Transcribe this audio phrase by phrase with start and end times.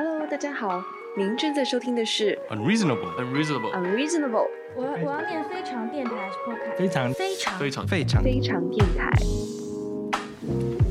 [0.00, 0.80] Hello，大家好，
[1.16, 4.46] 您正在收听的是 unreasonable unreasonable Unreasonable
[4.76, 6.78] 我要我要念非常电台还是 podcast？
[6.78, 9.10] 非常非常非常非常非常电台。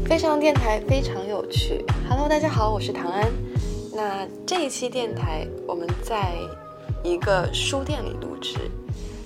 [0.06, 1.86] 非常电台非常有趣。
[2.10, 3.32] Hello，大家好，我是唐安。
[3.96, 6.34] 那这一期电台我们在
[7.02, 8.60] 一个书店里录制，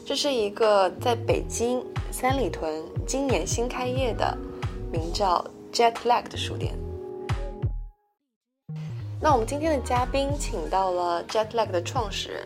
[0.06, 4.38] 这是一个在北京三里屯今年新开业的，
[4.92, 6.72] 名叫 Jet Lag 的书店。
[9.24, 12.44] 那我们今天的嘉宾请到了 Jet Lag 的创始人，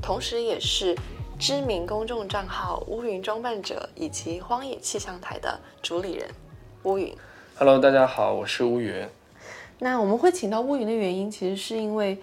[0.00, 0.96] 同时也是
[1.36, 6.28] 知名公众账号乌云装扮者以及荒野气象台的主理人
[6.84, 7.12] 乌云。
[7.56, 9.04] Hello，大家好，我是乌云。
[9.80, 12.16] 那我们会请到乌云的原因，其实是因为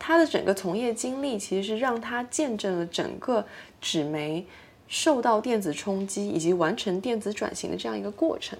[0.00, 3.46] 他的整个从业经历，其实是让他见证了整个
[3.80, 4.44] 纸媒
[4.88, 8.58] 受到电子冲击以及完成电子转型的这样一个过程，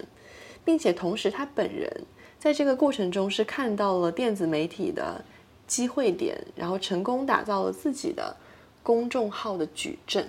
[0.63, 2.05] 并且同时他本人
[2.45, 5.19] 在这个过程中是看到了电子媒体的
[5.65, 8.37] 机会点，然后成功打造了自己的
[8.83, 10.27] 公众号的矩阵。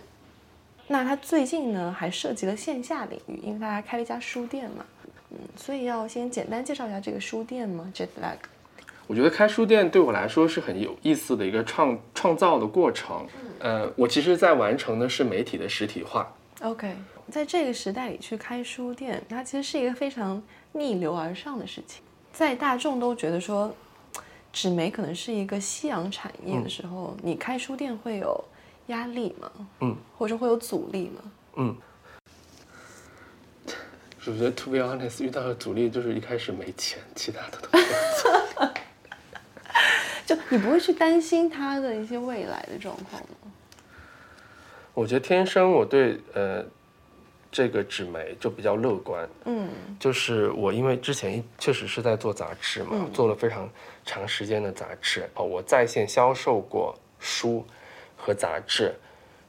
[0.86, 4.86] 那他最近呢，还涉及了线下领域，因为他还开了一家书店嘛。
[5.28, 8.38] 嗯，所以要先简单介绍一下这个书店吗？Jet Lag。
[9.06, 13.26] 我觉得开书店对我来说是很有意思的一个创创造的过程。
[13.58, 16.34] 呃，我其实在完成的是媒体的实体化。
[16.62, 16.96] OK，
[17.30, 20.42] 在这个时代里去开书店，它其实是一个非常
[20.72, 22.02] 逆流而上的事情。
[22.36, 23.74] 在大众都觉得说
[24.52, 28.44] 纸媒可能是一个夕阳产业的时候，你开书店会有
[28.88, 29.50] 压力吗？
[29.80, 31.32] 嗯，或者会有阻力吗？
[31.54, 31.74] 嗯，
[34.26, 38.68] 我觉得 to be honest，遇到的阻力就是一开始没钱，其他的都没有。
[40.26, 43.50] 就你不会去担心他的一些未来的状况吗？
[44.92, 46.62] 我觉得天生我对呃
[47.56, 49.26] 这个纸媒就比较乐观。
[49.46, 49.66] 嗯
[49.98, 53.66] 就是我因为之前确实是在做杂志嘛，嗯做了非常
[54.04, 57.64] 长时间的杂志哦，我在线销售过书
[58.14, 58.94] 和杂志，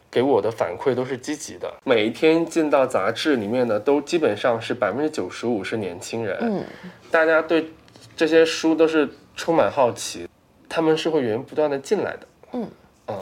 [0.09, 1.69] 给我的反馈都是积极的。
[1.83, 6.63] 每一天进到杂志里面呢，都基本上是百分之九十五是年轻人，嗯
[7.11, 7.69] 大家对
[8.15, 10.29] 这些书都是充满好奇，
[10.69, 12.27] 他们是会源源不断的进来的。
[12.53, 12.71] 嗯。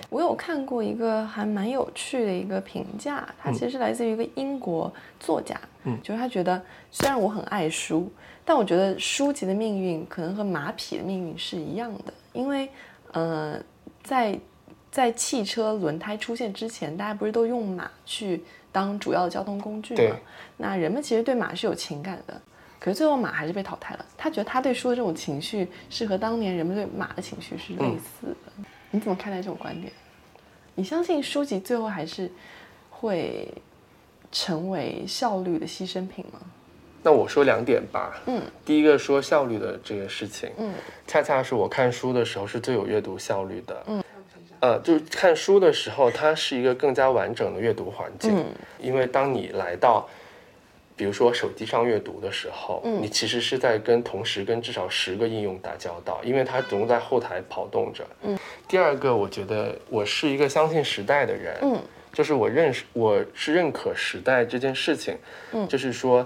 [0.10, 8.12] 我有看过一个还蛮有趣的一个评价，它其实是来自于一个英国作家，嗯就是他觉得虽然我很爱书，
[8.44, 12.70] 但我觉得书籍的命运可能和马匹的命运是一样的，因为
[13.12, 13.60] 呃，
[14.04, 14.40] 在
[14.92, 20.18] 在汽车轮胎出现之前，大家不是都用马去当主要的交通工具对吗？
[20.58, 22.42] 那人们其实对马是有情感的。
[22.80, 24.06] 可是最后马还是被淘汰了。
[24.16, 28.64] 他觉得他对书的这种情绪是和当年人们对马的情绪是类似的。
[28.96, 29.92] 你怎么看待这种观点？
[30.74, 32.32] 你相信书籍最后还是
[32.90, 33.54] 会
[34.32, 36.40] 成为效率的牺牲品吗？
[37.04, 40.74] 那我说两点吧，嗯第一个说效率的这个事情，嗯
[41.06, 43.84] 恰恰是我看书的时候是最有阅读效率的。
[43.88, 44.04] 嗯，
[44.62, 48.34] 呃，就是看书的时候，它是一个更加完整的阅读环境。
[48.38, 48.46] 嗯
[48.80, 50.08] 因为当你来到，
[50.96, 58.06] 比如说手机上阅读的时候，嗯你其实是在跟同时跟至少十个应用打交道，因为它总在后台跑动着。
[58.24, 61.58] 嗯，第二个，我觉得我是一个相信时代的人。
[61.62, 61.82] 嗯
[62.14, 65.18] 就是我认识，我是认可时代这件事情。
[65.52, 66.26] 嗯就是说，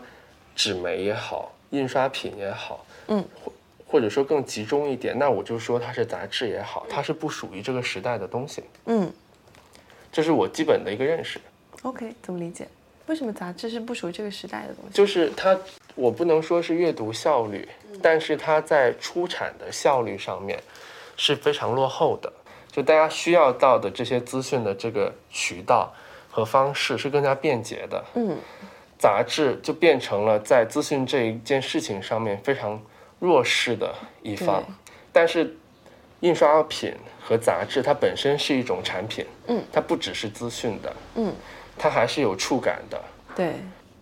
[0.56, 3.52] 纸媒也好，印刷品也好，嗯或
[3.88, 9.12] 或者说更集中一点，那我就说它是杂志也好，它是不属于这个时代的东西，嗯
[10.12, 11.42] 这是我基本的一个认识。
[11.82, 12.68] ，OK，怎么理解？
[13.10, 14.94] 为什么杂志是不属于这个时代的东西？
[14.94, 15.58] 就是它，
[15.96, 17.68] 我不能说是阅读效率，
[18.04, 20.62] 但是它在出产的效率上面
[21.18, 22.32] 是非常落后的。
[22.72, 25.92] 就大家需要到的这些资讯的这个渠道
[26.30, 28.06] 和方式是更加便捷的。
[28.14, 28.38] 嗯
[29.00, 32.80] 杂志就变成了在资讯这一件事情上面非常
[33.18, 34.62] 弱势的一方，
[35.14, 35.56] 但是
[36.20, 41.34] 印刷品和杂志它本身是一种产品，嗯，它不只是资讯的，嗯，
[41.80, 43.02] 它还是有触感的。
[43.36, 43.56] 对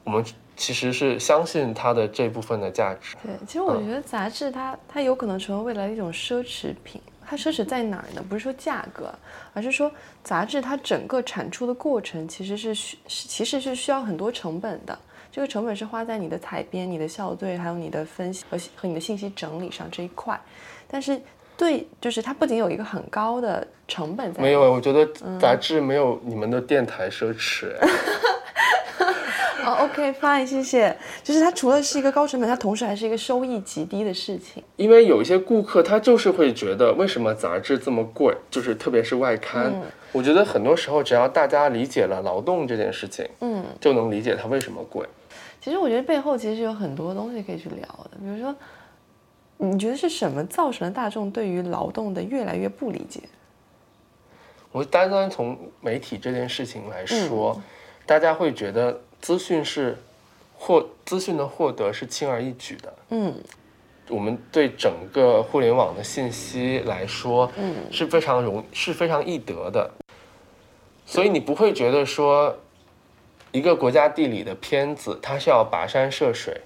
[0.04, 3.16] 我们其实是相信它的这部分的价值。
[3.24, 7.00] 对，其实我觉得杂志它它有可能成为未来的一种奢侈品。
[7.30, 8.24] 它奢侈在哪儿呢？
[8.28, 9.14] 不是说价格，
[9.54, 9.92] 而是说
[10.24, 14.98] 杂志它整个产出的过程其实是需其实是需要很多成本的。
[15.30, 20.40] 这个成本是花在你的采编、你的校对，还有你的分析和和你的信息整理上这一块。
[20.88, 21.22] 但是
[21.58, 27.74] 对，就是它不仅有一个很高的成本在，没有，我觉得嗯杂志没有你们的电台奢侈。
[29.66, 30.96] 哦，OK，fine，、谢谢。
[31.22, 34.64] 就是它除了是一个高成本，它同时还是一个收益极低的事情。
[34.78, 38.34] 因为有一些顾客他就是会觉得，为什么杂志这么贵？
[38.50, 39.82] 就是特别是外刊，嗯
[40.14, 45.06] 我觉得很多时候只要大家理解了劳动这件事情，嗯，就能理解它为什么贵。
[45.60, 48.56] 其实我觉得背后其实有很多东西可以去聊的，比如说，
[49.58, 53.22] 你觉得是什么造成了大众对于劳动的越来越不理解？
[54.72, 57.60] 我单单从媒体这件事情来说，
[58.06, 59.98] 大家会觉得资讯是
[60.56, 62.94] 获资讯的获得是轻而易举的。
[63.10, 63.34] 嗯
[64.10, 69.92] 我们对整个互联网的信息来说，嗯是非常容是非常易得的，
[71.06, 72.58] 所以你不会觉得说，
[73.52, 76.62] 一个国家地理的片子，它是要跋山涉水，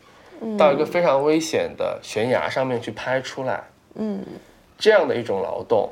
[0.58, 3.64] 到一个非常危险的悬崖上面去拍出来，
[3.96, 4.24] 嗯
[4.78, 5.90] 这样的一种劳动，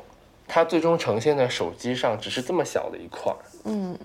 [0.48, 3.34] 它最终呈现在手机上只是这么小的一块。
[3.66, 3.98] 嗯。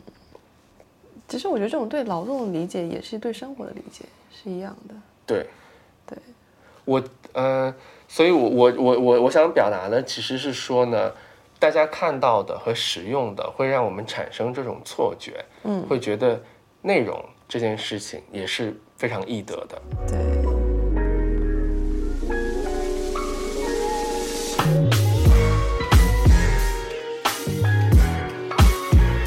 [1.26, 4.94] 其实我觉得这种对劳动的理解也是对生活的理解是一样的。
[5.26, 5.46] 对，
[6.06, 6.18] 对，
[6.84, 7.02] 我
[7.32, 7.74] 呃，
[8.06, 11.10] 所以我我我我我想表达的其实是说呢，
[11.58, 16.38] 大家看到的和使用的会让我们产生这种错觉，嗯会觉得
[16.82, 19.82] 内容这件事情也是非常易得的。
[20.08, 20.16] 对。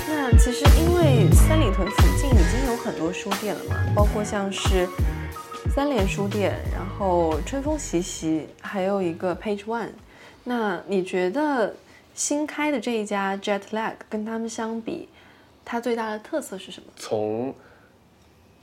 [0.07, 4.89] 那其实因为三里屯附近已经有很多书店了嘛，包括像是
[5.69, 9.89] 三联书店，然后春风习习，还有一个 Page One。
[10.45, 11.75] 那你觉得
[12.15, 15.07] 新开的这一家 Jet Lag 跟他们相比，
[15.63, 16.88] 它最大的特色是什么？
[16.95, 17.53] 从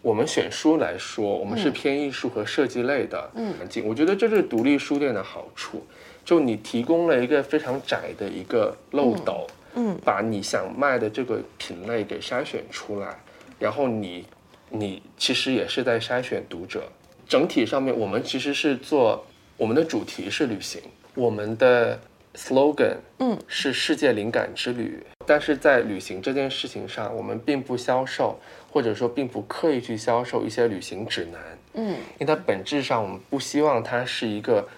[0.04, 3.54] 我们选书来说，我们是偏艺术和设计类的嗯。
[3.58, 5.82] 环境，我觉得这是独立书店的好处，
[6.26, 9.46] 就你提供了一个非常窄的一个漏斗，
[9.76, 13.18] 嗯把你想卖的这个品类给筛选出来，
[13.58, 14.26] 然后你
[14.68, 16.82] 你其实也是在筛选读者。
[17.26, 19.24] 整体上面，我们其实是做
[19.56, 20.82] 我们的主题是旅行，
[21.14, 21.98] 我们的
[22.34, 28.38] slogan 嗯是世界灵感之旅，但是在旅行这件事情上，我们并不销售，
[28.74, 31.40] 或者说并不刻意去销售一些旅行指南，
[31.74, 31.92] 嗯。
[32.18, 34.68] 因为它本质上我们不希望它是一个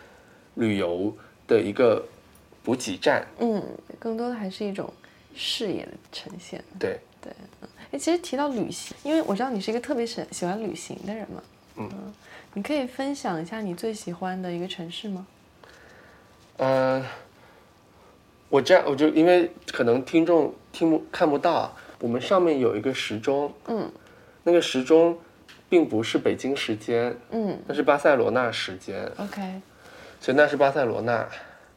[0.56, 1.16] 旅游
[1.48, 2.06] 的一个
[2.62, 3.62] 补给站，嗯，
[3.98, 4.92] 更多的还是一种
[5.34, 6.62] 视野的呈现。
[6.78, 7.00] 对。
[7.22, 7.32] 对，
[7.90, 11.42] 哎，其实提到旅行，因为我知道你是一个特别喜喜欢旅行的人嘛，
[11.76, 11.88] 嗯。
[12.52, 15.26] 你可以分享一下你最喜欢的一个城市吗？
[16.58, 17.02] 嗯、
[18.50, 23.90] 我这样我就因为可能听众听不看不到，我们上面有一个时钟，嗯。
[24.42, 25.18] 那个时钟
[25.68, 27.58] 并不是北京时间，嗯。
[27.66, 29.60] 那是巴塞罗那时间，，OK，
[30.20, 31.28] 所以那是巴塞罗那。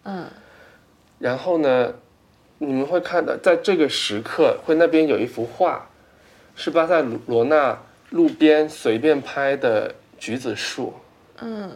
[0.04, 0.26] 嗯。
[1.18, 1.94] 然后呢，
[2.58, 5.88] 你们会看到，在这个时刻，会那边有一幅画，
[6.56, 7.78] 是巴塞罗那
[8.12, 10.94] 路边随便拍的橘子树。
[11.42, 11.72] 嗯，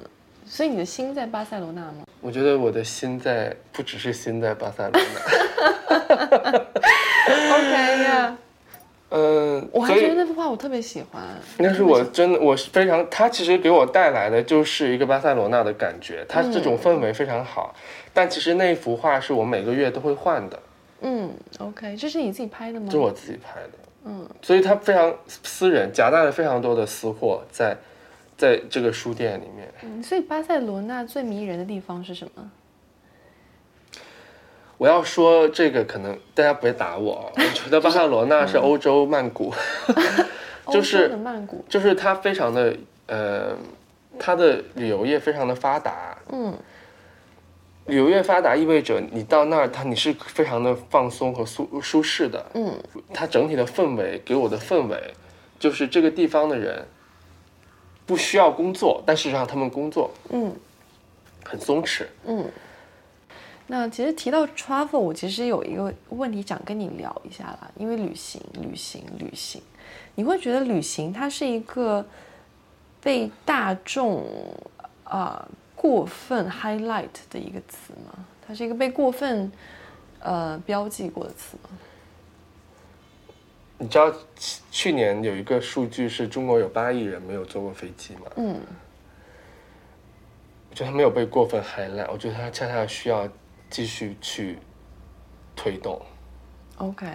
[0.46, 2.06] 所以你的心在巴塞罗那吗？
[2.22, 6.62] 我觉得我的心在，不只是心在巴塞罗那。
[7.28, 8.38] ？OK 呀，
[9.10, 11.22] 嗯，我还觉得那幅画我特别喜欢。
[11.58, 17.76] 那是我真的，我是非常，它其实给我带来的就是一个巴塞罗那的感觉，它这种氛围非常好。
[18.14, 20.60] 但其实那幅画是我每个月都会换的，
[21.02, 22.86] 嗯，OK，这是你自己拍的吗？
[22.88, 23.70] 这是我自己拍的。
[24.06, 27.74] 嗯所以它非常私人，夹带了非常多的私货在
[28.38, 29.72] 在这个书店里面。
[29.84, 32.52] 嗯，所以巴塞罗那最迷人的地方是什么？
[34.78, 37.32] 我要说这个，可能大家不会打我哦。
[37.38, 39.54] 我觉得巴塞罗那是欧洲曼谷，
[40.72, 41.64] 就是曼谷。
[41.70, 42.76] 就是它非常的
[43.08, 43.56] 呃，
[44.20, 46.18] 它的旅游业非常的发达。
[46.32, 46.54] 嗯
[47.88, 52.46] 旅游业发达意味着你到那儿，它你是非常的放松和舒舒适的。
[52.54, 52.74] 嗯
[53.14, 55.14] 它整体的氛围给我的氛围，
[55.60, 56.86] 就是这个地方的人
[58.06, 60.56] 不需要工作，但事实上他们工作嗯
[61.44, 62.06] 很松弛。
[62.26, 62.46] 嗯。
[63.68, 69.62] 那其实提到 travel，我其实有一个问题想跟你聊一下啦，因为旅行、旅行、旅行，
[70.16, 72.06] 你会觉得旅行它是一个
[73.02, 74.26] 被大众
[75.06, 78.26] 啊、过分 highlight 的一个词吗？
[78.46, 79.52] 它是一个被过分
[80.20, 81.70] 呃标记过的词吗？
[83.78, 88.22] 你知道去去年有一个数据是中国有八亿人没有坐过飞机吗？
[88.36, 88.60] 嗯
[90.70, 93.28] 我觉得他没有被过分 highlight，我觉得他恰恰需要
[93.74, 94.60] 继续去
[95.56, 96.00] 推动。
[96.78, 97.08] ，OK，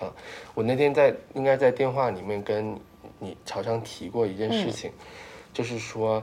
[0.00, 0.12] 嗯
[0.54, 2.78] 我那天在应该在电话里面跟
[3.18, 4.92] 你朝上提过一件事情，
[5.52, 6.22] 就是说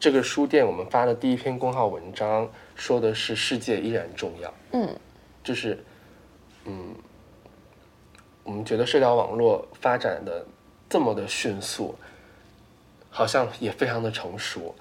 [0.00, 4.96] 这个书店我们发的第一篇公号文章说的是世界依然重要，嗯。
[5.44, 5.84] 就是
[6.64, 6.96] 嗯，
[8.42, 10.44] 我们觉得社交网络发展的
[10.88, 11.94] 这么的迅速，
[13.10, 14.74] 好像也非常的成熟，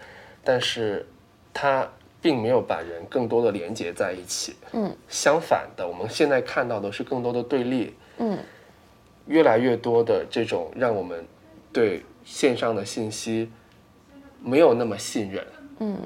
[0.44, 1.06] 但是
[1.54, 1.88] 它
[2.24, 4.56] 并没有把人更多的连接在一起。
[4.72, 4.92] 嗯。
[5.08, 8.39] 相反的，我们现在看到的是更多的对立，嗯。
[9.27, 11.25] 越来越多的这种让我们
[11.72, 13.50] 对线上的信息
[14.42, 15.46] 没有那么信任，
[15.80, 15.98] 嗯。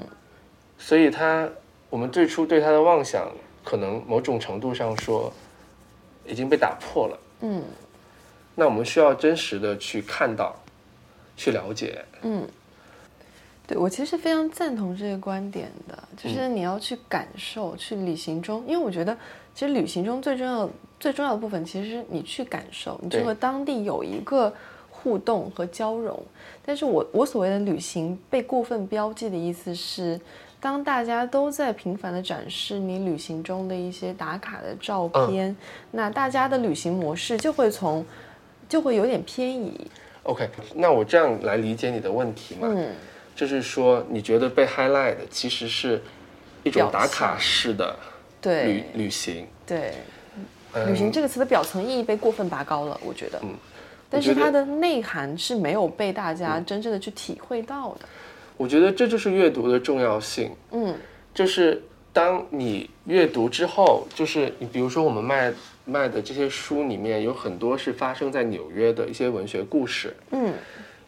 [0.78, 1.50] 所以他
[1.90, 3.32] 我们最初对他的妄想，
[3.64, 5.32] 可能某种程度上说
[6.26, 7.20] 已经被打破了。
[7.42, 7.64] 嗯。
[8.60, 10.56] 那我们需要真实的去看到，
[11.36, 12.04] 去了解。
[12.24, 12.48] 嗯，
[13.68, 19.16] 对我其实是非常赞同这个观点的，就是你要去感受，去旅行中，因为我觉得
[19.54, 20.70] 其实旅行中最重要
[21.00, 24.52] 最重要的部分，其实是你去感受，你去和当地有一个
[24.90, 26.20] 互动和交融。
[26.66, 30.20] 但是我我所谓的旅行被过分标记的意思是。
[30.60, 35.56] 当大家都在频繁的展示你旅行中的一些打卡的照片，
[35.92, 38.04] 那大家的旅行模式就会从
[38.68, 39.88] 就会有点偏移。
[40.24, 42.68] OK，那我这样来理解你的问题嘛？
[42.72, 42.90] 嗯，
[43.38, 46.02] 就是说，你觉得被 highlight 的其实是
[46.64, 47.96] 一种打卡式的
[48.42, 48.86] 旅对。
[48.96, 49.46] 旅行。
[49.64, 49.94] 对，
[50.74, 50.92] 嗯。
[50.92, 53.40] 旅行这个词的表层意义被过分拔高了，我觉得。
[53.44, 53.54] 嗯。
[54.10, 58.08] 但是它的内涵是没有被大家真正的去体会到的。
[58.58, 60.52] 我觉得这就是阅读的重要性。
[60.72, 60.96] 嗯。
[61.32, 61.80] 就是
[62.12, 65.54] 当你阅读之后，就是你比如说我们卖
[65.86, 70.52] 卖的这些书里面有很多是发生在纽约的一些文学故事，嗯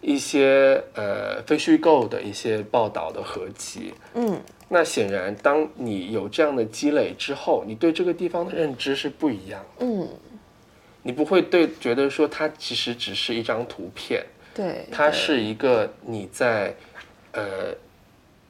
[0.01, 3.93] 一些呃非虚构的一些报道的合集。
[4.13, 4.39] 嗯
[4.71, 9.83] 那显然，当你有这样的积累之后，你对这个地方的认知是不一样的。
[9.83, 10.07] 嗯，
[11.01, 16.75] 你不会对觉得说它其实只是一张图片，对，它是一个你在
[17.31, 17.73] 呃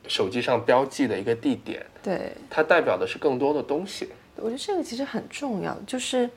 [0.10, 4.10] 手机上标记的一个地点，对，它代表的是更多的东西。
[4.36, 6.30] 我觉得这个其实很重要，就是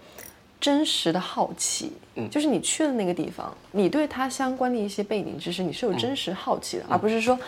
[0.62, 1.92] 真实的好奇。
[2.14, 7.38] 嗯就是你去了那个地方，你对它相关的一些背景知识，你是有真实好奇的，而不是说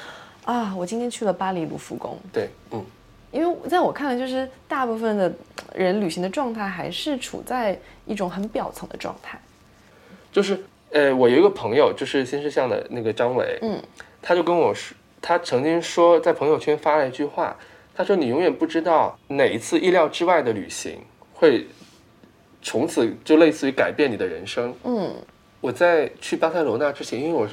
[0.44, 2.18] 啊，我今天去了巴黎卢浮宫。
[2.33, 2.83] 对，嗯，
[3.30, 5.33] 因为在我看来，就是大部分的
[5.75, 9.38] 人旅行的状态还是处在一种很表层的状态。
[10.33, 13.80] 就是呃，我有一个朋友，就是新世相的那个张伟，嗯，
[14.23, 17.54] 他就跟我说，他曾经说在朋友圈发了一句话，
[17.94, 20.99] 他说你永远不知道哪一次意料之外的旅行
[21.35, 21.66] 会
[22.64, 24.75] 从此就类似于改变你的人生。
[24.83, 25.14] 嗯
[25.61, 27.49] 我在去巴塞罗那之前，因为我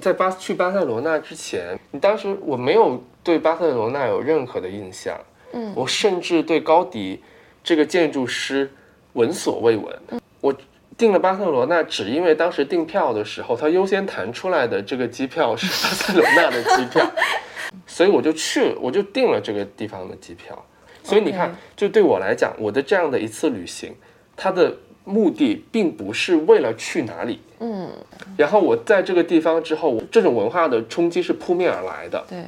[0.00, 5.18] 在巴去巴塞罗那之前，你当时我没有对巴塞罗那有任何的印象，
[5.52, 7.22] 嗯我甚至对高迪
[7.62, 8.70] 这个建筑师
[9.12, 9.94] 闻所未闻。
[10.40, 10.54] 我
[10.96, 17.10] 订了巴塞罗那，只因为当时订票的时候，他优先弹出来的这个机票是巴塞罗那的机票，
[17.86, 20.64] 所以我就去，我就订了这个地方的机票。
[21.02, 23.94] 所以你看就对我来讲，我的这样的一次旅行，
[24.36, 27.90] 它的目的并不是为了去哪里，嗯，
[28.36, 32.44] 然后我在这个地方之后，我这种文化的冲击是扑面而来的，对，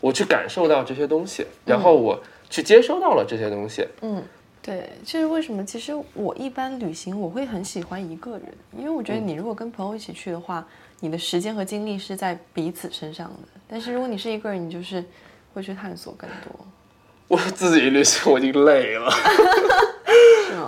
[0.00, 3.86] 我去感受到这些东西，然后我去接收到了这些东西。
[4.02, 4.22] 嗯，
[4.62, 5.64] 对，这是为什么？
[5.64, 8.42] 其实我一般旅行我会很喜欢一个人，
[8.76, 10.66] 因为我觉得你如果跟朋友一起去的话，
[11.00, 13.60] 你的时间和精力是在彼此身上的。
[13.68, 15.04] 但是如果你是一个人，你就是
[15.52, 16.66] 会去探索更多。
[17.28, 19.10] 我自己旅行我已经累了，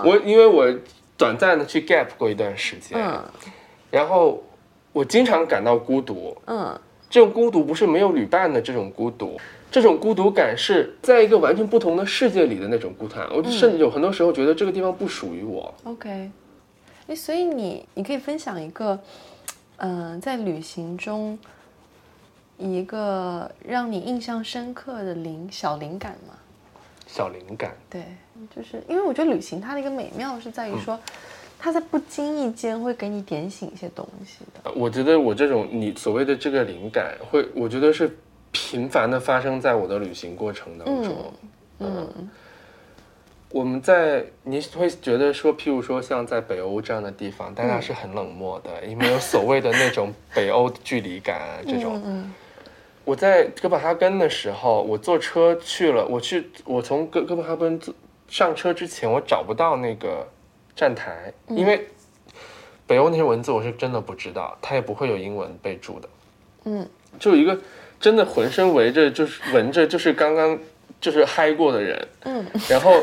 [0.03, 0.67] 我因为我
[1.17, 3.23] 短暂的去 gap 过一段时间，嗯
[3.91, 4.43] 然后
[4.91, 6.35] 我经常感到孤独。
[6.45, 6.79] 嗯
[7.09, 9.35] 这种孤独不是没有旅伴的这种孤独，
[9.71, 13.27] 这种孤独感是在一个完全不同的世界里的那种孤单。
[13.35, 15.73] 我甚至有很多时候觉得这个地方不属于我。
[15.85, 16.29] ，OK。
[17.07, 18.99] 哎，所以你你可以分享一个，
[19.77, 21.39] 嗯、在旅行中
[22.59, 26.35] 一个让你印象深刻的灵小灵感吗？
[27.07, 28.03] 小灵感，对，
[28.55, 30.99] 就是因为我觉得旅行它的一个美妙是在于说，
[31.57, 34.71] 它在不经意间会给你点醒一些东西的。
[34.73, 38.17] 我觉得我这种你所谓的这个灵感，会我觉得是
[38.51, 41.33] 频繁的发生在我的旅行过程当中。
[41.79, 42.29] 嗯
[43.51, 51.99] 我们在你会觉得说，譬如说像在北欧这样的地方，大家是很冷漠的，也没有所谓的那种北欧距离感啊这种。
[52.05, 52.31] 嗯
[53.05, 57.91] 我在哥本哈根的时候，我坐车去了，我去，我从哥哥本哈根坐
[58.29, 60.27] 上车之前，我找不到那个
[60.75, 61.87] 站台，因为
[62.87, 66.09] 北欧那些文字我是真的不知道，它也不会有英文备注的。
[66.65, 66.87] 嗯
[67.19, 67.57] 就一个
[67.99, 70.57] 真的浑身围着就是闻着就是刚刚
[71.01, 72.93] 就是嗨过的人，嗯然后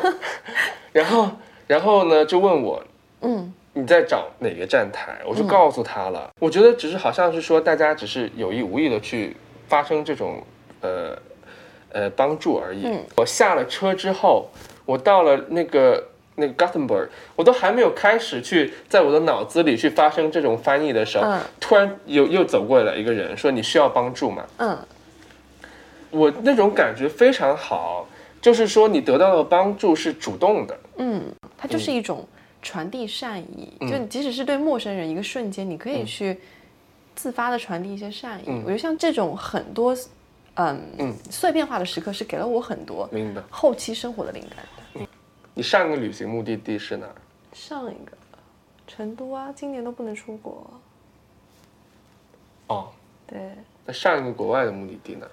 [0.93, 1.31] 然后
[1.67, 2.83] 然后呢就问我
[3.23, 5.19] 嗯你在找哪个站台？
[5.27, 6.31] 我就告诉他了。
[6.41, 10.43] 我觉得只是好像是说大家只是有意无意的去发生这种
[10.81, 11.19] 呃
[11.91, 12.87] 呃帮助而已。
[12.87, 14.49] 嗯我下了车之后，
[14.87, 16.03] 我到了那个
[16.37, 24.47] 那个 Gothenburg，我都还没有开始去在我的脑子里去发生这种翻译的时候，嗯突然又又走过来一个人说你需要帮助吗？
[24.59, 24.79] 嗯
[26.11, 28.07] 我那种感觉非常好，
[28.41, 30.79] 就是说你得到的帮助是主动的。
[30.99, 31.21] 嗯，
[31.59, 32.27] 它就是一种
[32.63, 36.39] 传递善意，嗯就即使是对陌生人，一个瞬间你可以去
[37.15, 38.45] 自发的传递一些善意。
[38.47, 39.95] 嗯我觉得像这种很多
[40.57, 43.43] 嗯嗯碎片化的时刻是给了我很多明白。
[43.51, 44.59] 后期生活的灵感
[44.95, 45.07] 的。
[45.55, 47.15] 你上一个旅行目的地是哪儿？
[47.55, 48.13] 上一个
[48.87, 50.71] 成都啊，今年都不能出国。
[52.69, 52.93] 哦，
[53.27, 53.53] 对，
[53.85, 55.27] 那上一个国外的目的地呢？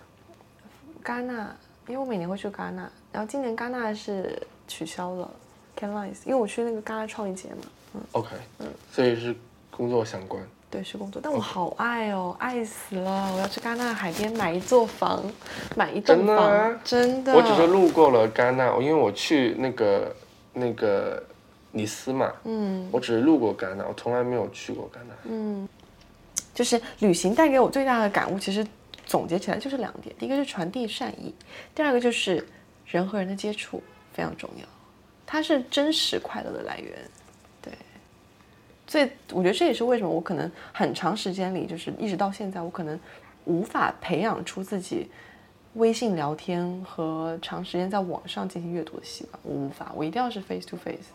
[1.03, 1.53] 戛纳，
[1.88, 5.30] 因为我每年会去戛纳，然后今年戛纳是取消了
[5.77, 7.62] c a n l i s 因为我去那个戛纳创意节嘛，
[7.96, 9.36] 嗯 OK，嗯所以是
[9.72, 10.42] 工作相关。
[10.74, 13.32] 对，是工作，但我好爱哦，爱死了！
[13.32, 15.24] 我要去戛纳海边买一座房，
[15.75, 17.36] 买一栋真的房，啊真的。
[17.36, 20.15] 我只是路过了戛纳，因为我去那个
[20.51, 21.24] 那个
[21.72, 25.13] 尼斯嘛，嗯我只是路过戛纳，我从来没有去过戛纳。
[25.25, 25.70] 嗯，
[26.56, 28.65] 就是旅行带给我最大的感悟，其实
[29.06, 31.32] 总结起来就是两点：第一个是传递善意，
[31.75, 32.44] 第二个就是
[32.88, 33.80] 人和人的接触
[34.12, 34.65] 非常重要，
[35.24, 36.98] 它是真实快乐的来源。
[38.93, 43.00] 对，所以我觉得这也是为什么我可能很长时间里，就是一直到现在，我可能
[43.45, 45.09] 无法培养出自己
[45.73, 51.09] 微信聊天和长时间在网上进行阅读的习惯，我无法，我一定要是 face to face。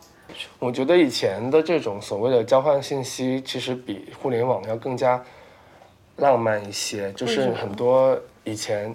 [0.58, 5.24] 我觉得以前的这种所谓的交换信息，其实比互联网要更加
[6.16, 7.12] 浪漫一些。
[7.12, 8.92] 就是很多以前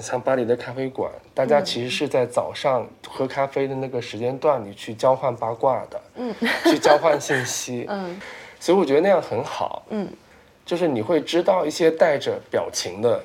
[0.00, 7.86] 像巴黎的咖啡馆，大家其实是在早上喝咖啡的那个时间段里去交换八卦的，嗯去交换信息。
[7.90, 8.20] 嗯
[8.58, 9.84] 所以我觉得那样很好。
[9.90, 10.08] 嗯
[10.64, 13.22] 就是你会知道一些带着表情的、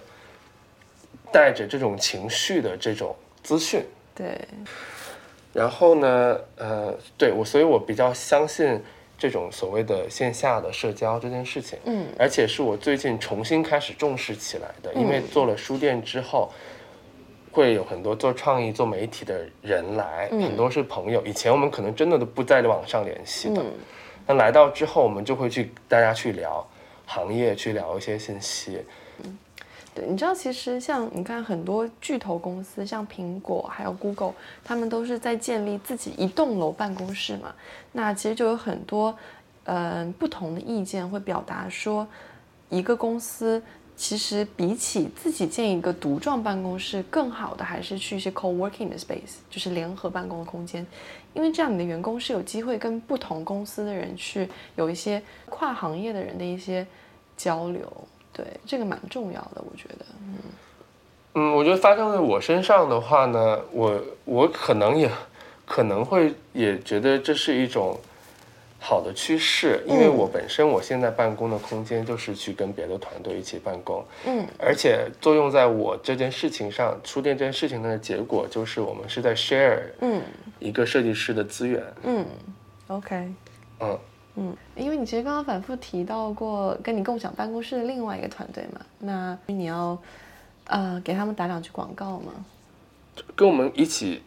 [1.32, 3.82] 带着这种情绪的这种资讯。
[4.14, 4.38] 对，
[5.54, 8.84] 然后呢，呃，对我，所以我比较相信
[9.20, 11.78] 这种所谓的线下的社交这件事情。
[11.86, 16.50] 嗯而且是我最近重新开始重视起来的，因为做了书店之后。
[17.52, 21.20] 会有很多做创意、做媒体的人来，嗯很多是朋友。
[21.26, 23.74] 以前我们可能真的都不在网上联系的，嗯
[24.28, 26.66] 那来到之后，我们就会去大家去聊
[27.08, 28.86] 行业，去聊一些信息。
[30.08, 37.54] 你知道，其实像你看很多巨头公司，像苹果还有 Google，他们都是在建立自己一栋楼办公室嘛。
[37.92, 39.16] 那其实就有很多
[39.66, 42.08] 嗯、不同的意见会表达说，
[42.70, 43.62] 一个公司
[43.96, 50.84] 其实比起自己建一个独幢办公室，更好的还是去一些 co-working 的 space，就是联合办公的空间，
[51.36, 56.88] 因为这样你的员工是有机会跟不同公司的人去有一些跨行业的人的一些
[57.38, 57.92] 交流。
[58.34, 60.06] 对，这个蛮重要的，我觉得。
[61.36, 65.10] 嗯，我觉得发生在我身上的话呢，我我可能也
[65.66, 67.98] 可能会也觉得这是一种
[68.80, 70.16] 好的趋势，因为嗯。
[70.16, 74.46] 我本身我现在办公的空间就是去跟别的团队一起办公，嗯。
[74.58, 80.22] 而且作用在我这件事情上，书店这件事情的结果就是我们是在 share 嗯
[80.58, 82.26] 一个设计师的资源，嗯
[82.88, 83.32] ，OK，
[83.80, 83.98] 嗯，
[84.36, 89.98] 嗯，因为你其实刚刚反复提到过跟你共享办公室的另外一个团队嘛，那你要
[90.68, 92.34] 呃给他们打两句广告吗？
[93.36, 94.22] 跟我们一起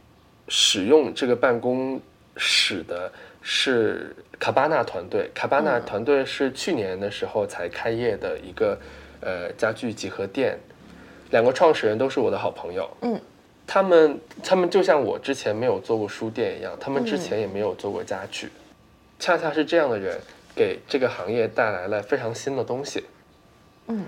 [0.49, 1.99] 使用这个办公
[2.37, 3.11] 室的
[3.41, 5.31] 是卡巴纳团队。
[5.35, 8.79] 卡巴纳团队是去年的时候才开业的一个
[9.21, 10.59] 呃家具集合店，
[11.31, 12.91] 两个创始人都是我的好朋友。
[13.01, 13.19] 嗯，
[13.67, 18.51] 他们他们就像我之前没有做过书店一样，他们之前也没有做过家具，
[19.23, 20.21] 恰恰是这样的人
[20.53, 23.05] 给这个行业带来了非常新的东西。
[23.87, 24.05] 嗯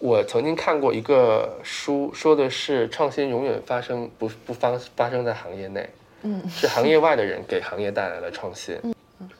[0.00, 5.88] 我曾经看过一个书，说的是创新永远发生不不发发生在行业内，
[6.22, 8.76] 嗯是行业外的人给行业带来了创新。
[8.82, 8.92] 嗯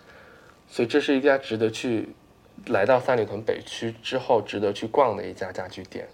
[0.71, 2.11] 所以这是一家值得去
[2.67, 6.07] 来到三里屯北区之后值得去逛的一家家具店。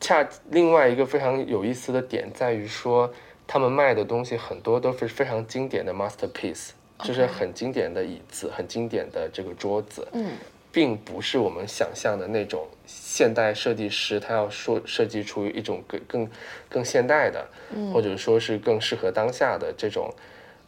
[0.00, 3.12] 恰另外一个非常有意思的点在于说，
[3.46, 6.70] 他们卖的东西很多都是非常经典的 masterpiece，
[7.02, 10.06] 就是很经典的椅子，很经典的这个桌子。
[10.12, 10.32] 嗯
[10.72, 16.30] 并不是我们想象的那种现代设计师，他要说设计出一种更更
[16.68, 20.12] 更现代的，嗯或者说是更适合当下的这种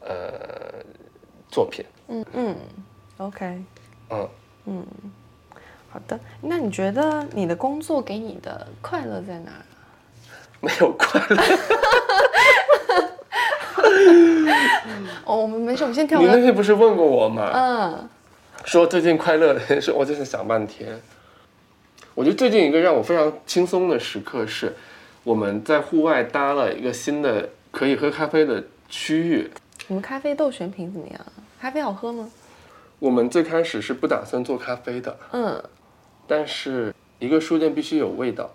[0.01, 0.83] 呃
[1.51, 1.85] 作品。
[2.07, 2.57] 嗯嗯
[3.19, 3.63] ，OK，
[4.09, 4.29] 嗯，
[4.65, 4.87] 嗯，
[5.91, 6.19] 好的。
[6.41, 9.61] 那你觉得你的工作给你的快乐在哪儿？
[10.63, 11.37] 没有快乐。
[15.25, 16.41] 哦，我们没事，我们先跳你那。
[16.41, 17.51] 天不是问过我吗？
[17.55, 18.09] 嗯
[18.65, 19.61] 说最近快乐的
[19.95, 21.01] 我就是想半天。
[22.15, 24.75] 我觉得最近一个让我非常轻松的时刻是，
[25.23, 29.49] 我们在户外搭了一个新的可以喝咖啡的区域。
[29.87, 31.21] 你们咖啡豆选品怎么样？
[31.61, 32.29] 咖啡好喝吗？
[32.99, 35.63] 我们最开始是不打算做咖啡的，嗯
[36.27, 38.51] 但是一个书店必须有味道，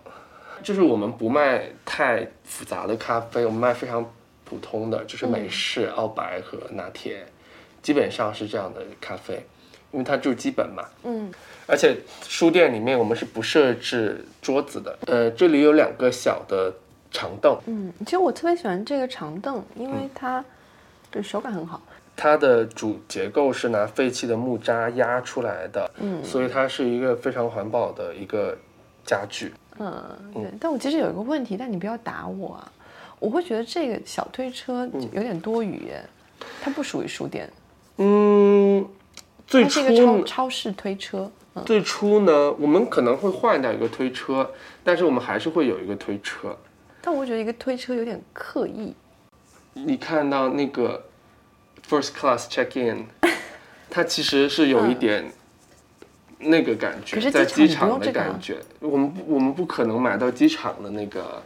[0.61, 4.05] 就是我们不卖太复杂的咖啡，我们卖非常
[4.45, 7.25] 普通的，就是美式、澳白和拿铁，
[7.81, 9.45] 基本上是这样的咖啡。
[9.91, 10.83] 因为它就是基本嘛。
[11.03, 11.31] 嗯
[11.67, 11.95] 而且
[12.27, 16.73] 书店里面我们是不设置桌子的，呃，这里有两个小的
[17.11, 20.43] 长凳，嗯，其实我特别喜欢这个长凳，因为它
[21.11, 21.81] 对手感很好。
[22.15, 28.57] 它的主结构是拿废弃的木渣压出来的，嗯所以它是一个非常环保的一个
[29.05, 29.53] 家具。
[29.79, 29.93] 嗯，
[30.33, 30.51] 对。
[30.59, 32.71] 但我其实有一个问题，但你不要打我啊！
[33.23, 36.03] 我会觉得这个小推车有点多余耶，
[36.61, 37.49] 它不属于书店，
[37.95, 38.85] 嗯，
[39.47, 41.31] 最它初是一个超超市推车。
[41.55, 44.51] 嗯最初呢，我们可能会换掉一个推车，
[44.83, 46.57] 但是我们还是会有一个推车。
[46.99, 48.93] 但我觉得一个推车有点刻意。
[49.73, 51.05] 你看到那个
[51.87, 53.05] first class check in，
[53.89, 55.31] 它其实是有一点
[56.39, 58.57] 那个感觉，可是在机场的感觉。
[58.79, 61.41] 我们不我们不可能买到机场的那个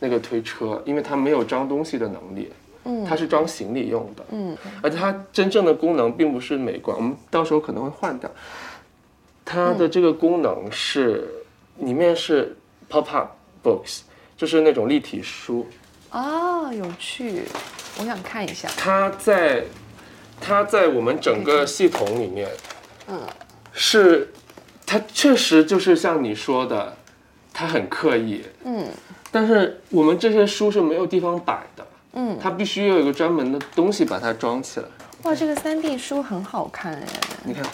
[0.00, 2.52] 那个推车，因为它没有装东西的能力。
[2.84, 8.30] 嗯它是装行李用的，嗯而且它真正的功能并不是美观，我们到时候可能会换掉。
[9.44, 11.28] 它的这个功能是
[11.80, 12.56] 里面是
[12.88, 13.32] pop up
[13.62, 14.00] books，
[14.38, 15.66] 就是那种立体书，
[16.08, 17.42] 啊，有趣，
[17.98, 18.70] 我想看一下。
[18.74, 19.64] 它在
[20.40, 22.48] 它在我们整个系统里面，
[23.08, 23.20] 嗯，
[23.72, 24.32] 是
[24.86, 26.96] 它确实就是像你说的，
[27.52, 28.86] 它很刻意，嗯
[29.30, 34.86] 但是我们这些书是没有地方摆的，嗯，它必须要有一个专门的东西把它装起来。
[35.24, 37.06] 哇，这个三 D 书很好看哎。
[37.44, 37.64] 你看，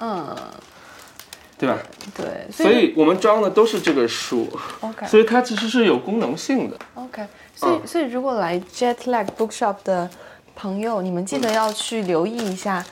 [0.00, 0.36] 嗯，
[1.58, 1.78] 对吧？
[2.16, 4.48] 对，所以我们装的都是这个书
[4.80, 6.76] ，OK 所以它其实是有功能性的。
[6.94, 10.08] OK，所以、嗯所以如果来 Jetlag Bookshop 的
[10.54, 12.84] 朋友，你们记得要去留意一下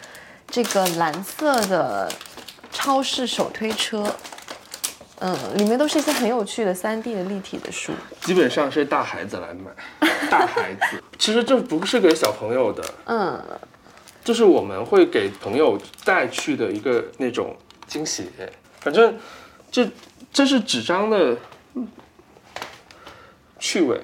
[0.48, 2.12] 这个蓝色的
[2.70, 4.04] 超市手推车。
[5.20, 7.92] 嗯，里面都是一些很有趣的三 D 的立体的书。
[8.22, 9.70] 基本上是大孩子来买，
[10.30, 11.02] 大孩子。
[11.18, 13.42] 其实这不是给小朋友的，嗯，
[14.24, 17.54] 就是我们会给朋友带去的一个那种
[17.86, 18.30] 惊喜。
[18.80, 19.14] 反正
[19.70, 19.86] 这
[20.32, 21.36] 这是纸张的
[21.74, 21.86] 嗯
[23.58, 24.00] 趣味，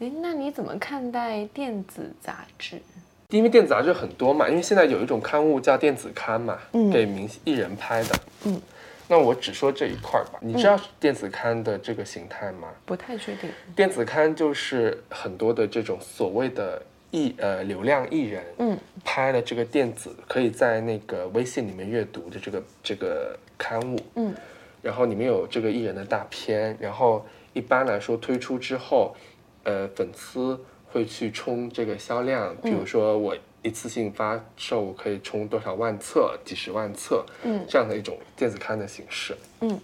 [0.00, 2.80] 哎，那你怎么看待电子杂志？
[3.28, 8.14] 因为电子杂志很多嘛，因为现在有一种刊物叫电子刊嘛，嗯给明艺人拍的。
[8.44, 8.62] 嗯，
[9.08, 10.38] 那我只说这一块儿吧。
[10.40, 12.68] 你知道电子刊的这个形态吗？
[12.86, 13.50] 不太确定。
[13.76, 24.34] 电子刊就是很多的这种所谓的艺呃流量艺人，嗯拍了这个电子，可以在那个微信里面阅读的这个这个刊物，嗯
[24.82, 29.14] 然后里面有这个艺人的大片，然后一般来说推出之后，
[29.62, 30.58] 呃，粉丝
[30.90, 37.64] 会去冲这个销量，比如说我一次性发售可以冲多少万册、几十万册，嗯。
[37.66, 39.80] 这样的一种电子刊的形式，嗯。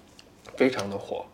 [0.56, 1.24] 非常的火，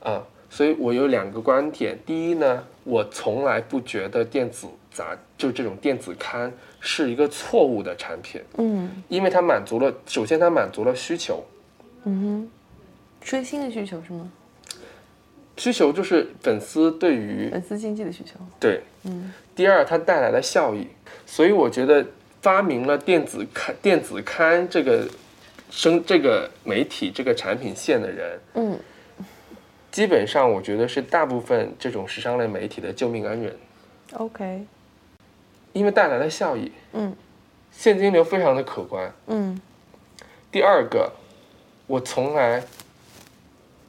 [0.00, 1.98] 啊，所以我有两个观点。
[2.06, 9.02] 第一呢，我从来不觉得电子杂就这种电子刊是一个错误的产品，嗯。
[9.08, 11.44] 因为它满足了，首先它满足了需求，
[12.04, 12.50] 嗯哼，
[13.20, 14.30] 追星的需求是吗？
[15.56, 18.34] 需求就是粉丝对于粉丝经济的需求。
[18.58, 19.32] 对，嗯。
[19.54, 20.88] 第二它带来了效益，
[21.26, 22.04] 所以我觉得
[22.40, 25.06] 发明了电子刊电子刊这个
[25.70, 28.78] 生这个媒体这个产品线的人，嗯。
[29.90, 33.54] 基本上我觉得是大部分这种时尚类媒体的救命恩人
[34.14, 34.64] ，，OK，
[35.74, 37.14] 因为带来了效益，嗯。
[37.70, 39.12] 现金流非常的可观。
[39.26, 39.60] 嗯。
[40.50, 41.12] 第二个，
[41.86, 42.64] 我从来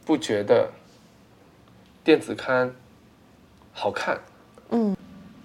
[0.03, 0.69] 不觉得
[2.03, 2.73] 电子刊
[3.71, 4.19] 好看，
[4.69, 4.95] 嗯。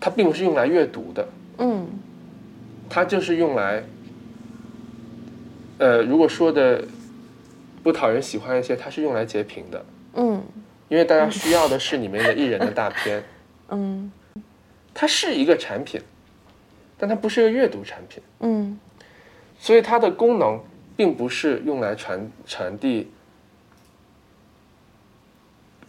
[0.01, 1.87] 它并不是用来阅读的，嗯。
[2.89, 3.83] 它就是用来，
[5.79, 6.83] 呃，如果说的
[7.83, 10.43] 不讨人喜欢一些，它是用来截屏的，嗯。
[10.89, 13.23] 因为大家需要的是里面的艺人的大片，
[13.71, 14.11] 嗯。
[14.95, 16.01] 它是一个产品，
[16.97, 18.79] 但它不是一个阅读产品，嗯。
[19.61, 20.61] 所以它的功能
[20.97, 23.11] 并不是用来传传递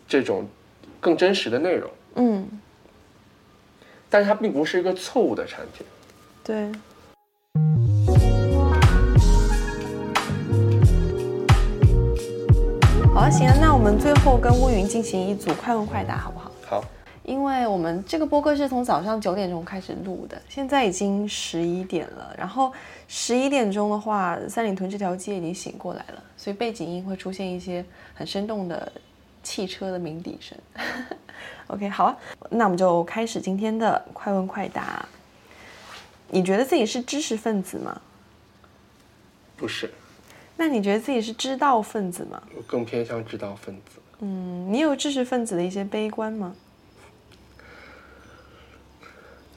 [0.08, 0.48] 这种
[1.00, 2.48] 更真实的内容，嗯，
[4.10, 5.86] 但是它并不是一个错误的产品。
[6.44, 6.72] 对。
[13.14, 16.52] 好啊，行啊，那我们最后跟乌云进行一组快问快答，好不好？
[16.66, 16.84] 好，
[17.24, 22.34] 因为我们这个播客是从早上九点钟开始录的，现在已经十一点了。
[22.38, 22.72] 然后
[23.08, 27.84] 十一点钟的话，三里屯这条街已经醒过来了，所以背景音会出现一些
[28.14, 28.90] 很生动的
[29.50, 30.56] 汽车的鸣笛声。
[31.74, 32.16] OK，好啊，
[32.52, 35.04] 那我们就开始今天的快问快答。
[36.28, 38.00] 你觉得自己是知识分子吗？
[39.58, 39.92] 不是，
[40.56, 42.40] 那你觉得自己是知道分子吗？
[42.56, 44.00] 我更偏向知道分子。
[44.20, 46.56] 嗯，你有知识分子的一些悲观吗？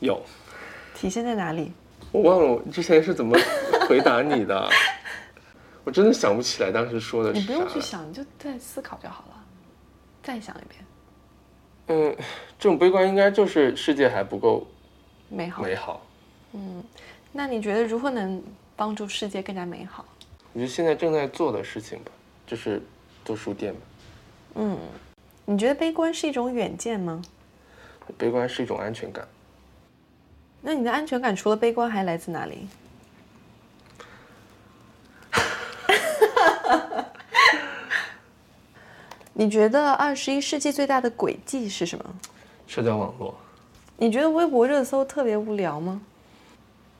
[0.00, 0.22] 有，
[0.94, 1.70] 体现在哪里？
[2.12, 3.38] 我忘了我之前是怎么
[3.86, 4.70] 回答你的。
[5.84, 7.68] 我真的想不起来当时说的是你不用。
[7.68, 9.41] 去想，你就在思考就好了，
[10.22, 10.84] 再想一遍，
[11.88, 12.16] 嗯，
[12.58, 14.66] 这种悲观应该就是世界还不够
[15.28, 15.62] 美好。
[15.62, 16.00] 美好。
[16.52, 16.82] 嗯
[17.32, 18.42] 那你觉得如何能
[18.76, 20.04] 帮助世界更加美好？
[20.52, 22.12] 我觉得现在正在做的事情吧，
[22.46, 22.82] 就是
[23.24, 23.80] 做书店吧。
[24.56, 24.78] 嗯，
[25.46, 27.22] 你觉得悲观是一种远见吗？
[28.18, 29.26] 悲观是一种安全感。
[30.60, 32.68] 那你的安全感除了悲观还来自哪里？
[39.34, 42.04] 你觉得二十一世纪最大的诡计是什么？
[42.66, 43.34] 社交网络，
[43.96, 46.00] 你觉得微博热搜特别无聊吗？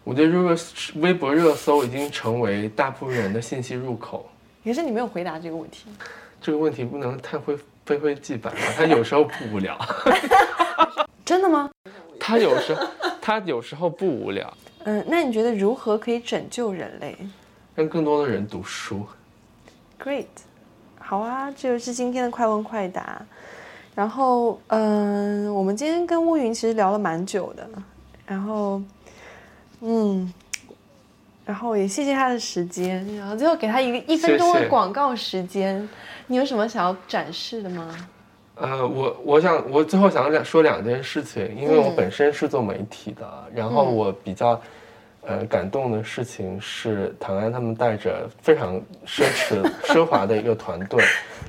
[0.04, 0.56] 我觉得热
[0.96, 4.28] 微博热搜已经成为大部分人的信息入口。
[4.64, 5.86] 可是你没有回答这个问题。
[6.40, 8.56] 这个问题不能太灰非灰即白吧？
[8.76, 9.78] 它有时候不无聊，
[11.24, 11.70] 真的吗？
[12.18, 12.86] 它有时候
[13.20, 14.52] 它有时候不无聊，
[14.84, 17.16] 嗯，那你觉得如何可以拯救人类
[17.74, 19.06] 让更多的人读书。
[20.02, 20.26] ？Great，
[21.12, 23.20] 好啊，这就是今天的快问快答。
[23.94, 27.68] 然后，嗯，我们今天跟乌云其实聊了蛮久的，
[28.24, 28.80] 然后，
[29.82, 30.32] 嗯，
[31.44, 35.86] 然后也谢谢他的时间，然后最后给他一个一分钟的广告时间，
[36.28, 37.94] 你有什么想要展示的吗？
[38.54, 44.58] 呃，我我想我最后想两说两件事情，因为我嗯本身是做媒体的，然后嗯我比较
[45.22, 51.02] 呃感动的事情是唐安他们带着非常奢侈 奢华的一个团队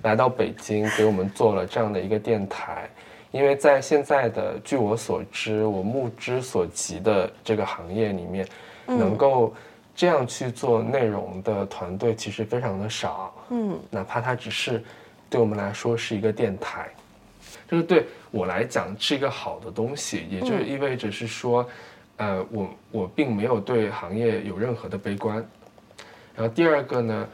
[0.04, 2.90] 来到北京，给我们做了这样的一个电台。
[3.32, 8.48] 因为在现在的据我所知，我目之所及的这个行业里面，
[8.86, 9.52] 能够
[9.96, 13.34] 这样去做内容的团队其实非常的少。
[13.50, 14.84] 嗯哪怕它只是
[15.32, 16.88] 对我们来说是一个电台，
[17.68, 21.68] 就是对我来讲是一个好的东西，也就意味着是说，
[22.24, 25.46] 呃，我我并没有对行业有任何的悲观。
[26.34, 27.28] 然后第二个呢，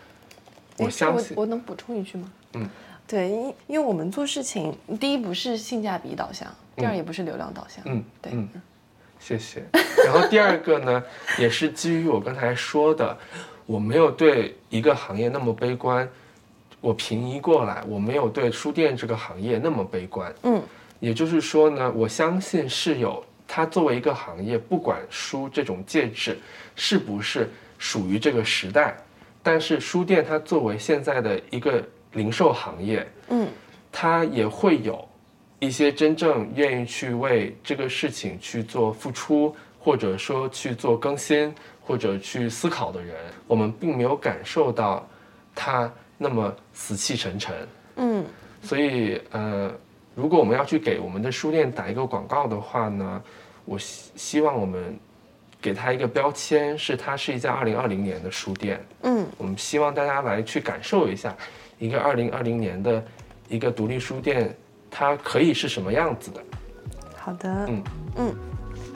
[0.78, 2.32] 我相信我我能补充一句吗？
[2.54, 2.68] 嗯，
[3.08, 7.84] 对，因因为我们做事情，第一不是性价比导向，第二也不是流量导向。
[7.86, 8.50] 嗯对，嗯
[9.20, 9.64] 谢谢。
[10.06, 11.04] 然后第二个呢，
[11.38, 13.16] 也是基于我刚才说的，
[13.68, 16.10] 我没有对一个行业那么悲观，
[16.82, 20.34] 我平移过来，我没有对书店这个行业那么悲观。
[20.44, 20.60] 嗯
[21.00, 26.38] 也就是说呢，我相信是有它作为一个行业，不管书这种介质
[26.76, 28.96] 是不是属于这个时代，
[29.42, 33.48] 但是书店它作为现在的一个零售行业，嗯
[33.92, 35.04] 它也会有
[35.58, 43.16] 一些真正愿意去为这个事情去做付出，或者说去做更新，或者去思考的人，
[43.48, 45.10] 我们并没有感受到
[45.56, 47.68] 它那么死气沉沉。
[47.96, 48.24] 嗯
[48.62, 49.74] 所以，呃，
[50.20, 53.22] 如果我们要去给我们的书店打一个广告的话呢，
[53.64, 55.00] 我希希望我们
[55.62, 58.86] 给它一个标签，是它是一家二零二零年的书店。
[59.04, 61.34] 嗯我们希望大家来去感受一下，
[61.78, 63.02] 一个二零二零年的
[63.48, 64.54] 一个独立书店，
[64.92, 66.44] 它可以是什么样子的。
[67.16, 67.84] 好的，嗯
[68.18, 68.36] 嗯，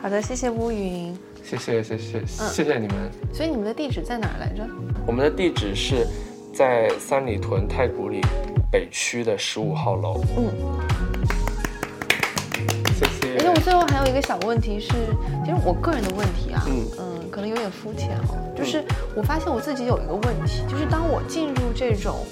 [0.02, 1.18] 好的，谢谢乌云。
[1.42, 3.10] 谢谢，谢谢，谢谢你们。
[3.32, 4.68] 所以你们的地址在哪来着？
[5.08, 6.06] 我们的地址是
[6.54, 8.22] 在三里屯太古里
[8.72, 10.24] 北区的十五号楼。
[10.38, 10.50] 嗯，
[13.54, 14.90] 我最后还有一个小问题是，
[15.46, 16.86] 其实我个人的问题啊，嗯。
[17.00, 18.84] 嗯，可能有点肤浅哦，就是
[19.16, 22.26] 我发现我自己有一个问题，就是当我进入这种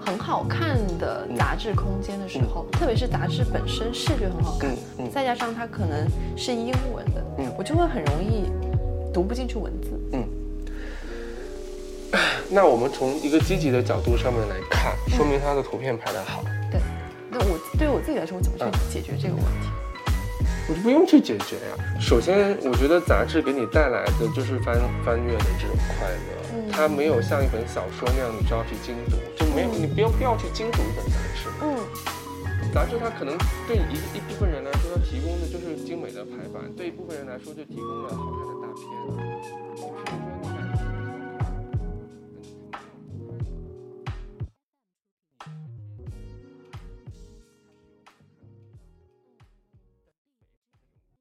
[0.00, 5.10] 很好看的杂志空间的时候，特别是杂志本身视觉很好看，嗯嗯。
[5.10, 6.06] 再加上它可能
[6.36, 7.52] 是英文的，嗯。
[7.58, 8.48] 我就会很容易
[9.12, 9.88] 读不进去文字。
[10.12, 10.24] 嗯。
[12.48, 16.44] 那我们从一个积极的角度上面来看，说明它的图片拍得好。
[16.70, 16.80] 对，
[17.28, 18.70] 那我对于我自己来说，我怎么去嗯。
[18.88, 19.68] 解决这个问题？
[20.70, 21.74] 我就不用去解决呀。
[22.00, 31.48] 首先，我觉得杂志给你带来的就是翻翻阅的这种快乐，嗯它没有像一本小说那样你就要去精读，就没有你不要不要去精读一本杂志。
[31.62, 31.76] 嗯
[32.72, 40.39] 杂志它可能对一一部分人来说，它提供的就是精美的排版，对一部分人来说就提供了好看的大片。